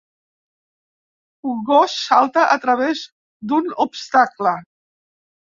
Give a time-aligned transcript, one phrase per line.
[1.51, 3.05] Un gos salta a través
[3.53, 4.57] d'un obstacle.